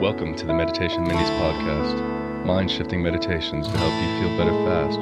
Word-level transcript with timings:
Welcome 0.00 0.34
to 0.36 0.46
the 0.46 0.54
Meditation 0.54 1.04
Minis 1.04 1.28
podcast, 1.38 2.46
mind 2.46 2.70
shifting 2.70 3.02
meditations 3.02 3.66
to 3.66 3.76
help 3.76 3.92
you 3.92 4.18
feel 4.18 4.38
better 4.38 4.64
fast, 4.64 4.98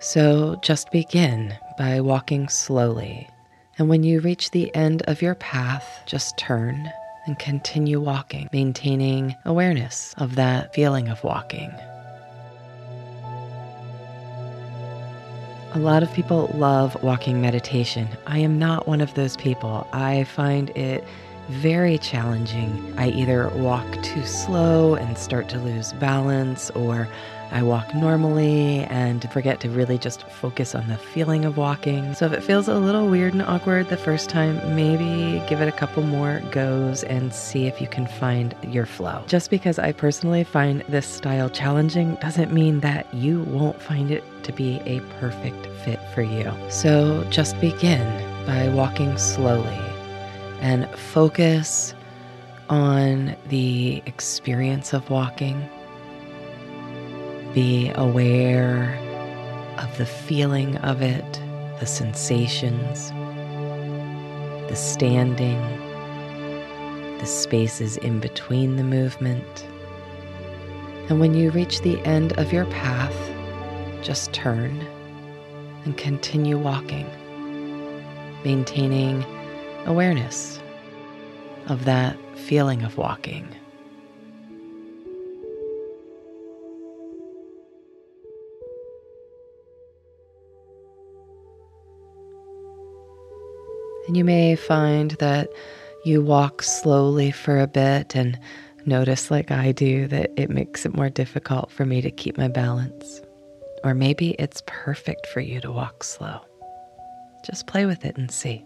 So 0.00 0.56
just 0.62 0.90
begin 0.90 1.54
by 1.76 2.00
walking 2.00 2.48
slowly. 2.48 3.28
And 3.76 3.90
when 3.90 4.02
you 4.02 4.20
reach 4.20 4.50
the 4.50 4.74
end 4.74 5.02
of 5.02 5.20
your 5.20 5.34
path, 5.34 6.04
just 6.06 6.38
turn 6.38 6.90
and 7.26 7.38
continue 7.38 8.00
walking, 8.00 8.48
maintaining 8.50 9.34
awareness 9.44 10.14
of 10.16 10.36
that 10.36 10.74
feeling 10.74 11.08
of 11.08 11.22
walking. 11.22 11.70
A 15.74 15.78
lot 15.78 16.02
of 16.02 16.10
people 16.14 16.50
love 16.54 16.96
walking 17.02 17.42
meditation. 17.42 18.08
I 18.26 18.38
am 18.38 18.58
not 18.58 18.88
one 18.88 19.02
of 19.02 19.12
those 19.12 19.36
people. 19.36 19.86
I 19.92 20.24
find 20.24 20.70
it 20.70 21.04
very 21.48 21.98
challenging. 21.98 22.94
I 22.98 23.08
either 23.10 23.48
walk 23.50 23.86
too 24.02 24.24
slow 24.24 24.94
and 24.94 25.16
start 25.18 25.48
to 25.50 25.58
lose 25.58 25.92
balance, 25.94 26.70
or 26.70 27.08
I 27.50 27.62
walk 27.62 27.94
normally 27.94 28.84
and 28.84 29.30
forget 29.30 29.60
to 29.60 29.70
really 29.70 29.98
just 29.98 30.28
focus 30.28 30.74
on 30.74 30.88
the 30.88 30.96
feeling 30.96 31.44
of 31.44 31.56
walking. 31.56 32.14
So 32.14 32.26
if 32.26 32.32
it 32.32 32.42
feels 32.42 32.66
a 32.66 32.78
little 32.78 33.08
weird 33.08 33.32
and 33.32 33.42
awkward 33.42 33.88
the 33.88 33.96
first 33.96 34.28
time, 34.28 34.56
maybe 34.74 35.40
give 35.48 35.60
it 35.60 35.68
a 35.68 35.72
couple 35.72 36.02
more 36.02 36.40
goes 36.50 37.04
and 37.04 37.32
see 37.32 37.66
if 37.66 37.80
you 37.80 37.86
can 37.86 38.06
find 38.06 38.54
your 38.62 38.86
flow. 38.86 39.22
Just 39.26 39.50
because 39.50 39.78
I 39.78 39.92
personally 39.92 40.44
find 40.44 40.82
this 40.88 41.06
style 41.06 41.48
challenging 41.48 42.16
doesn't 42.16 42.52
mean 42.52 42.80
that 42.80 43.12
you 43.14 43.42
won't 43.42 43.80
find 43.80 44.10
it 44.10 44.24
to 44.44 44.52
be 44.52 44.80
a 44.84 45.00
perfect 45.20 45.66
fit 45.84 46.00
for 46.14 46.22
you. 46.22 46.52
So 46.70 47.24
just 47.30 47.60
begin 47.60 48.02
by 48.46 48.68
walking 48.70 49.16
slowly 49.16 49.93
and 50.64 50.88
focus 50.98 51.92
on 52.70 53.36
the 53.48 54.02
experience 54.06 54.94
of 54.94 55.10
walking. 55.10 55.68
Be 57.52 57.92
aware 57.94 58.98
of 59.76 59.94
the 59.98 60.06
feeling 60.06 60.78
of 60.78 61.02
it, 61.02 61.32
the 61.80 61.86
sensations, 61.86 63.10
the 64.70 64.74
standing, 64.74 65.60
the 67.18 67.26
spaces 67.26 67.98
in 67.98 68.18
between 68.20 68.76
the 68.76 68.84
movement. 68.84 69.66
And 71.10 71.20
when 71.20 71.34
you 71.34 71.50
reach 71.50 71.82
the 71.82 72.00
end 72.06 72.32
of 72.38 72.54
your 72.54 72.64
path, 72.66 73.14
just 74.00 74.32
turn 74.32 74.80
and 75.84 75.94
continue 75.98 76.56
walking, 76.56 77.06
maintaining 78.44 79.26
awareness 79.86 80.58
of 81.66 81.84
that 81.84 82.16
feeling 82.36 82.82
of 82.82 82.96
walking. 82.96 83.46
And 94.06 94.16
you 94.16 94.24
may 94.24 94.54
find 94.56 95.12
that 95.12 95.48
you 96.04 96.22
walk 96.22 96.62
slowly 96.62 97.30
for 97.30 97.58
a 97.58 97.66
bit 97.66 98.14
and 98.14 98.38
notice, 98.84 99.30
like 99.30 99.50
I 99.50 99.72
do, 99.72 100.06
that 100.08 100.30
it 100.36 100.50
makes 100.50 100.84
it 100.84 100.94
more 100.94 101.08
difficult 101.08 101.70
for 101.70 101.86
me 101.86 102.02
to 102.02 102.10
keep 102.10 102.36
my 102.36 102.48
balance. 102.48 103.22
Or 103.82 103.94
maybe 103.94 104.30
it's 104.38 104.62
perfect 104.66 105.26
for 105.28 105.40
you 105.40 105.60
to 105.62 105.72
walk 105.72 106.04
slow. 106.04 106.40
Just 107.46 107.66
play 107.66 107.86
with 107.86 108.04
it 108.04 108.16
and 108.16 108.30
see. 108.30 108.64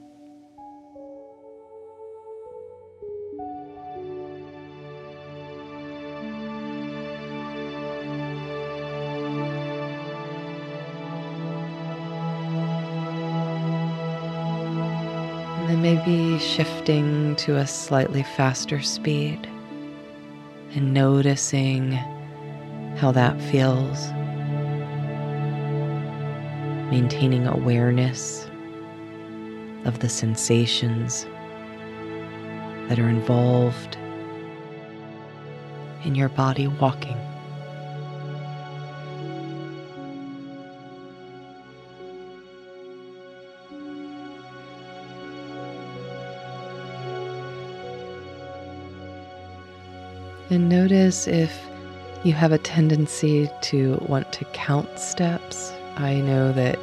Then 15.69 15.83
maybe 15.83 16.39
shifting 16.39 17.37
to 17.37 17.57
a 17.57 17.67
slightly 17.67 18.23
faster 18.23 18.81
speed 18.81 19.47
and 20.75 20.95
noticing 20.95 21.93
how 22.97 23.13
that 23.13 23.39
feels. 23.43 24.11
Maintaining 26.91 27.47
awareness 27.47 28.49
of 29.85 29.99
the 29.99 30.09
sensations 30.09 31.27
that 32.89 32.99
are 32.99 33.09
involved 33.09 33.99
in 36.05 36.15
your 36.15 36.31
body 36.31 36.67
walking. 36.67 37.19
And 50.51 50.69
notice 50.69 51.27
if 51.27 51.69
you 52.25 52.33
have 52.33 52.53
a 52.53 52.59
tendency 52.59 53.49
to 53.63 54.03
want 54.09 54.33
to 54.33 54.45
count 54.47 54.99
steps. 54.99 55.73
I 55.97 56.15
know 56.17 56.53
that 56.53 56.79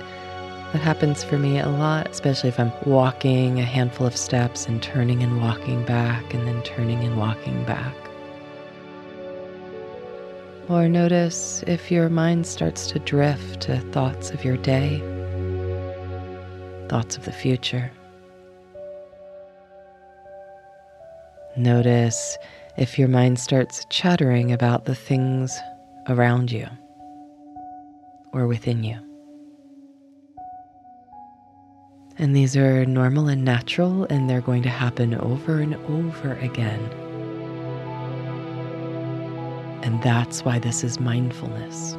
that 0.71 0.81
happens 0.81 1.23
for 1.23 1.37
me 1.37 1.59
a 1.59 1.69
lot, 1.69 2.09
especially 2.09 2.49
if 2.49 2.59
I'm 2.59 2.71
walking 2.85 3.59
a 3.59 3.63
handful 3.63 4.05
of 4.05 4.15
steps 4.15 4.65
and 4.65 4.81
turning 4.81 5.23
and 5.23 5.41
walking 5.41 5.85
back 5.85 6.33
and 6.33 6.47
then 6.47 6.61
turning 6.63 7.03
and 7.03 7.17
walking 7.17 7.63
back. 7.65 7.95
Or 10.67 10.89
notice 10.89 11.63
if 11.67 11.91
your 11.91 12.09
mind 12.09 12.47
starts 12.47 12.87
to 12.87 12.99
drift 12.99 13.61
to 13.61 13.79
thoughts 13.91 14.31
of 14.31 14.43
your 14.43 14.57
day, 14.57 14.99
thoughts 16.89 17.17
of 17.17 17.25
the 17.25 17.31
future. 17.31 17.91
Notice 21.55 22.37
if 22.77 22.99
your 22.99 23.07
mind 23.07 23.39
starts 23.39 23.85
chattering 23.89 24.51
about 24.51 24.85
the 24.85 24.95
things 24.95 25.57
around 26.07 26.51
you 26.51 26.67
or 28.33 28.47
within 28.47 28.83
you. 28.83 28.99
And 32.17 32.35
these 32.35 32.55
are 32.55 32.85
normal 32.85 33.27
and 33.27 33.43
natural, 33.43 34.05
and 34.05 34.29
they're 34.29 34.41
going 34.41 34.63
to 34.63 34.69
happen 34.69 35.15
over 35.15 35.59
and 35.59 35.75
over 35.87 36.33
again. 36.35 36.81
And 39.83 40.01
that's 40.01 40.43
why 40.43 40.59
this 40.59 40.83
is 40.83 40.99
mindfulness 40.99 41.93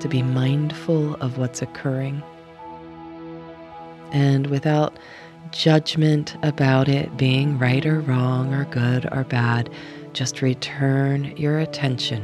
to 0.00 0.08
be 0.08 0.22
mindful 0.22 1.14
of 1.16 1.38
what's 1.38 1.62
occurring 1.62 2.22
and 4.12 4.48
without 4.48 4.98
judgment 5.50 6.36
about 6.42 6.88
it 6.88 7.16
being 7.16 7.58
right 7.58 7.84
or 7.84 8.00
wrong 8.00 8.54
or 8.54 8.64
good 8.66 9.08
or 9.12 9.24
bad, 9.24 9.70
just 10.12 10.42
return 10.42 11.36
your 11.36 11.58
attention 11.58 12.22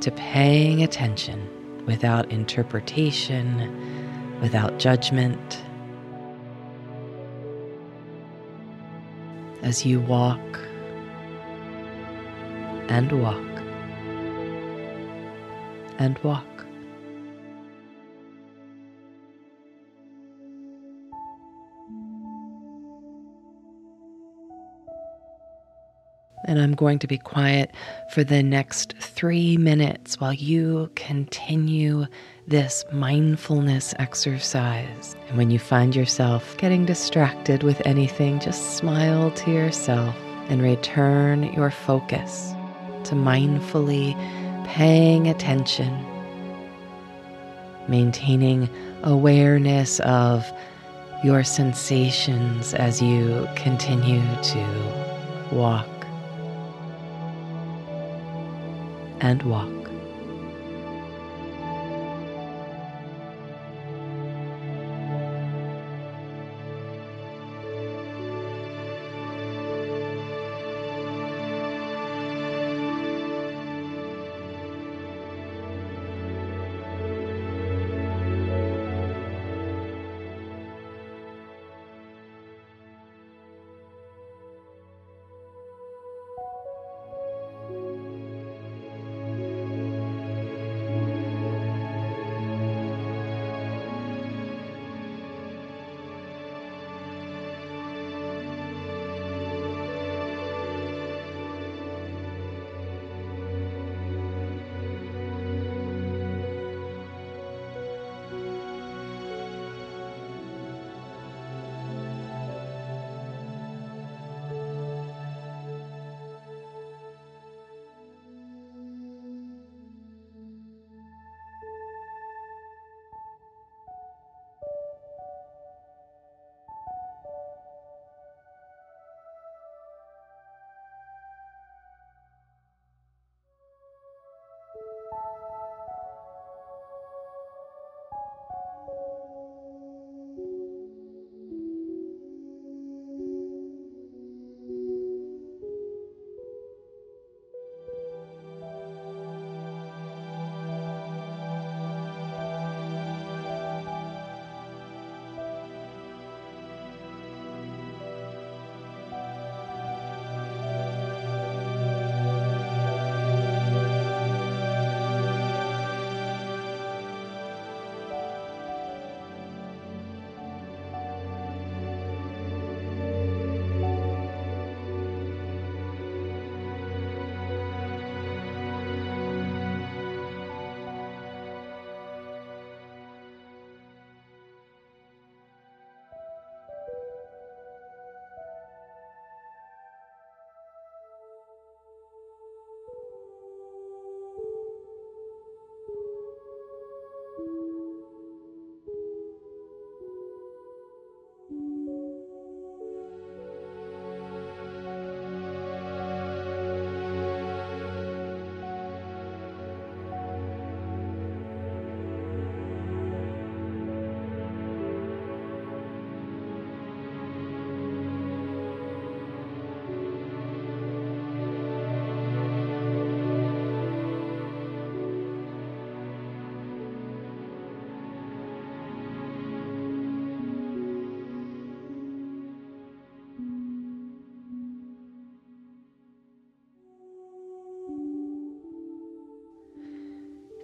to 0.00 0.10
paying 0.10 0.82
attention 0.82 1.48
without 1.86 2.30
interpretation, 2.30 4.40
without 4.40 4.78
judgment. 4.78 5.62
As 9.62 9.84
you 9.84 10.00
walk 10.00 10.40
and 12.88 13.12
walk 13.12 13.36
and 15.98 16.18
walk. 16.20 16.46
And 26.50 26.58
I'm 26.58 26.74
going 26.74 26.98
to 26.98 27.06
be 27.06 27.16
quiet 27.16 27.70
for 28.12 28.24
the 28.24 28.42
next 28.42 28.94
three 28.98 29.56
minutes 29.56 30.18
while 30.18 30.32
you 30.32 30.90
continue 30.96 32.06
this 32.48 32.84
mindfulness 32.92 33.94
exercise. 34.00 35.14
And 35.28 35.38
when 35.38 35.52
you 35.52 35.60
find 35.60 35.94
yourself 35.94 36.56
getting 36.58 36.84
distracted 36.86 37.62
with 37.62 37.80
anything, 37.86 38.40
just 38.40 38.76
smile 38.76 39.30
to 39.30 39.52
yourself 39.52 40.16
and 40.48 40.60
return 40.60 41.52
your 41.52 41.70
focus 41.70 42.50
to 43.04 43.14
mindfully 43.14 44.16
paying 44.66 45.28
attention, 45.28 46.04
maintaining 47.86 48.68
awareness 49.04 50.00
of 50.00 50.44
your 51.22 51.44
sensations 51.44 52.74
as 52.74 53.00
you 53.00 53.46
continue 53.54 54.20
to 54.42 54.66
walk 55.52 55.86
and 59.20 59.42
walk. 59.42 59.89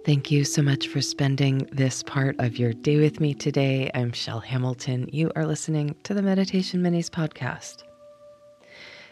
Thank 0.07 0.31
you 0.31 0.45
so 0.45 0.61
much 0.61 0.87
for 0.87 1.01
spending 1.01 1.67
this 1.73 2.01
part 2.01 2.37
of 2.39 2.57
your 2.57 2.71
day 2.71 2.95
with 2.95 3.19
me 3.19 3.33
today. 3.33 3.91
I'm 3.93 4.13
Chel 4.13 4.39
Hamilton. 4.39 5.09
You 5.11 5.33
are 5.35 5.45
listening 5.45 5.97
to 6.03 6.13
the 6.13 6.21
Meditation 6.21 6.81
Minis 6.81 7.09
podcast. 7.09 7.83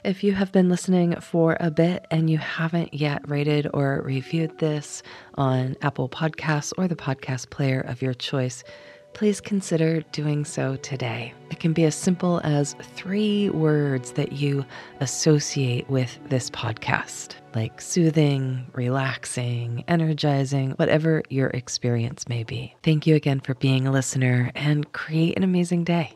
If 0.05 0.23
you 0.23 0.31
have 0.31 0.53
been 0.53 0.69
listening 0.69 1.19
for 1.19 1.57
a 1.59 1.69
bit 1.69 2.05
and 2.11 2.29
you 2.29 2.37
haven't 2.37 2.93
yet 2.93 3.27
rated 3.27 3.67
or 3.73 4.03
reviewed 4.05 4.57
this 4.59 5.03
on 5.33 5.75
Apple 5.81 6.07
Podcasts 6.07 6.71
or 6.77 6.87
the 6.87 6.95
podcast 6.95 7.49
player 7.49 7.81
of 7.81 8.01
your 8.01 8.13
choice, 8.13 8.63
please 9.15 9.41
consider 9.41 10.01
doing 10.11 10.45
so 10.45 10.75
today. 10.75 11.33
It 11.49 11.59
can 11.59 11.73
be 11.73 11.85
as 11.85 11.95
simple 11.95 12.41
as 12.43 12.75
three 12.81 13.49
words 13.49 14.11
that 14.11 14.33
you 14.33 14.65
associate 14.99 15.89
with 15.89 16.19
this 16.29 16.49
podcast, 16.49 17.35
like 17.55 17.81
soothing, 17.81 18.67
relaxing, 18.73 19.85
energizing, 19.87 20.71
whatever 20.71 21.23
your 21.29 21.47
experience 21.47 22.27
may 22.27 22.43
be. 22.43 22.75
Thank 22.83 23.07
you 23.07 23.15
again 23.15 23.39
for 23.39 23.55
being 23.55 23.87
a 23.87 23.91
listener 23.91 24.51
and 24.53 24.91
create 24.91 25.37
an 25.37 25.43
amazing 25.43 25.85
day. 25.85 26.13